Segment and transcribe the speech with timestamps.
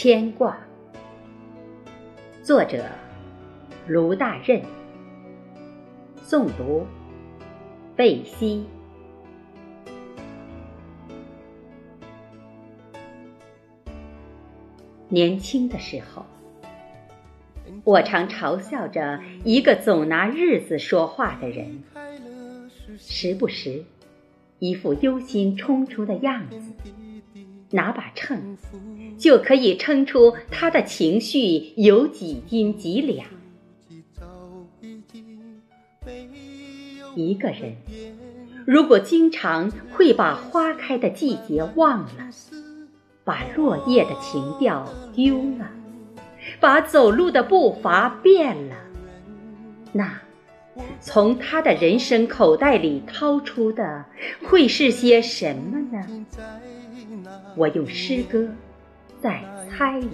[0.00, 0.56] 牵挂，
[2.40, 2.84] 作者
[3.88, 4.62] 卢大任，
[6.24, 6.86] 诵读
[7.96, 8.64] 贝西。
[15.08, 16.24] 年轻的时候，
[17.82, 21.82] 我常嘲笑着一个总拿日子说话的人，
[22.96, 23.82] 时不时
[24.60, 26.56] 一副忧心忡忡的样子。
[27.70, 28.56] 拿把秤，
[29.18, 33.26] 就可以称出他的情绪有几斤几两。
[37.14, 37.74] 一个人
[38.64, 42.30] 如果经常会把花开的季节忘了，
[43.24, 45.70] 把落叶的情调丢了，
[46.60, 48.76] 把走路的步伐变了，
[49.92, 50.20] 那
[51.00, 54.04] 从他的人生口袋里掏出的
[54.44, 56.26] 会是些什么呢？
[57.56, 58.48] 我用诗歌
[59.20, 60.08] 在猜疑。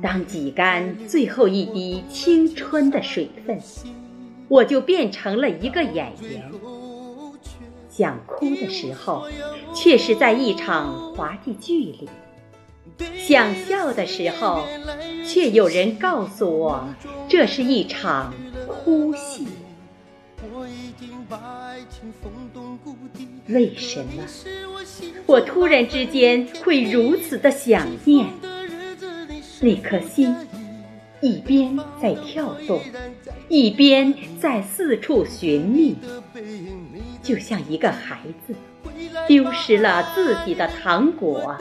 [0.00, 3.60] 当挤干最后一滴青春的水分，
[4.48, 6.50] 我就变成了一个演员。
[7.88, 9.26] 想哭的时候，
[9.74, 12.08] 却是在一场滑稽剧里；
[13.16, 14.64] 想笑的时候，
[15.26, 16.88] 却有人告诉我，
[17.28, 18.32] 这是一场
[18.68, 19.46] 哭戏。
[20.52, 22.78] 我已经把爱情风风
[23.48, 24.24] 为什么
[25.26, 28.26] 我突然之间会如此的想念
[29.60, 30.34] 那颗心？
[31.20, 32.80] 一边在跳动，
[33.48, 35.96] 一边在四处寻觅，
[37.22, 38.54] 就像一个孩子
[39.26, 41.56] 丢失了自己的糖果，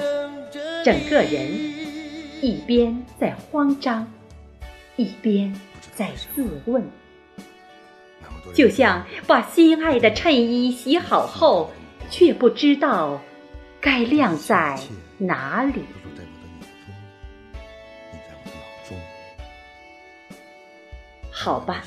[0.83, 1.49] 整个人
[2.41, 4.11] 一边在慌张，
[4.97, 5.53] 一边
[5.95, 6.83] 在自问。
[8.53, 11.71] 就像把心爱的衬衣洗好后，
[12.09, 13.21] 却不知道
[13.79, 14.79] 该晾在
[15.17, 15.83] 哪里。
[21.29, 21.83] 好吧，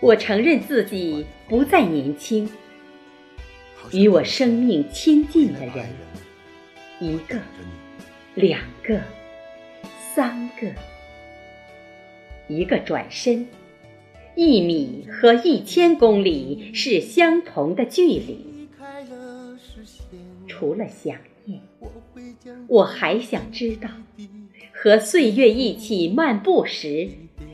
[0.00, 2.48] 我承认自己不再年轻。
[3.92, 5.86] 与我生命亲近的人，
[7.00, 7.38] 一个、
[8.34, 9.00] 两个、
[10.14, 10.72] 三个，
[12.48, 13.46] 一个转身。
[14.36, 18.68] 一米和一千公里是相同的距离。
[20.48, 21.60] 除了想念，
[22.66, 23.88] 我还想知道，
[24.72, 27.08] 和岁月一起漫步时，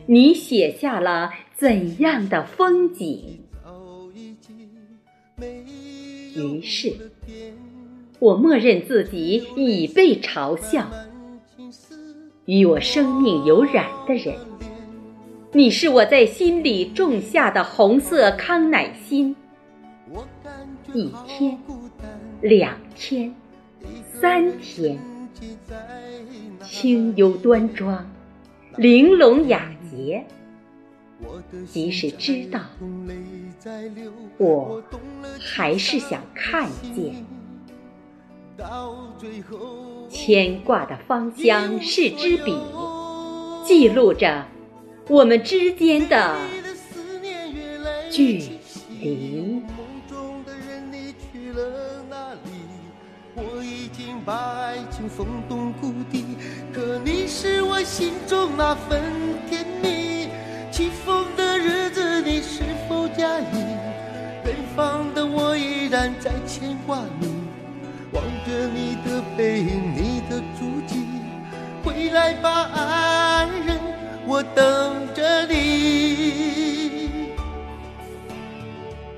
[0.07, 3.41] 你写下了怎样的风景？
[6.35, 6.95] 于是，
[8.19, 10.91] 我默认自己已被嘲笑。
[12.47, 14.50] 与我生命有染的人。
[15.53, 19.35] 你是我在心里种下的红色康乃馨，
[20.95, 21.59] 一天、
[22.41, 23.35] 两天、
[24.21, 24.97] 三天，
[26.63, 28.09] 清幽端庄，
[28.77, 30.25] 玲珑雅洁。
[31.67, 32.61] 即使知道，
[34.39, 34.81] 我
[35.41, 37.27] 还是想看见。
[40.09, 42.57] 牵挂的芳香是支笔，
[43.65, 44.47] 记录着。
[45.11, 46.37] 我们之间的
[48.13, 48.61] 距离。
[53.35, 56.37] 我已经把爱情封冻谷底，
[56.73, 59.03] 可你是我心中那份
[59.49, 60.29] 甜蜜。
[60.71, 63.59] 起风的日子，你是否介意？
[64.45, 67.27] 远方的我依然在牵挂你，
[68.13, 71.05] 望着你的背影，你的足迹，
[71.83, 73.90] 回来吧，爱人。
[74.31, 77.11] 我等着你，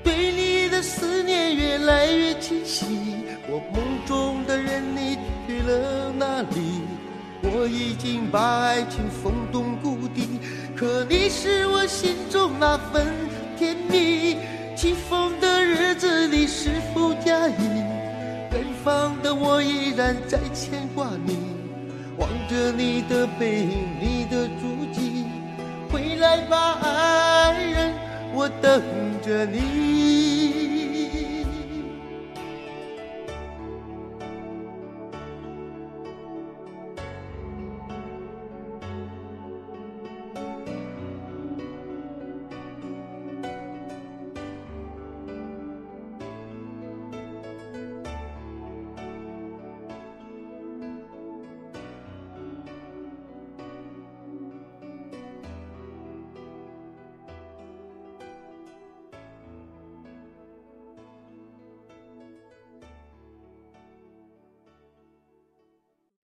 [0.03, 2.83] 对你的思念越来越清晰。
[3.47, 5.15] 我梦中的人你
[5.45, 6.81] 去了哪里？
[7.43, 10.39] 我已经把爱情封冻谷底，
[10.75, 13.05] 可你是我心中那份
[13.55, 14.37] 甜蜜。
[14.75, 17.53] 起风的日子你是否加意？
[18.51, 21.37] 远方的我依然在牵挂你，
[22.17, 24.49] 望着你的背影，你的。
[25.93, 27.93] 回来吧，爱人，
[28.33, 28.81] 我等
[29.21, 30.22] 着你。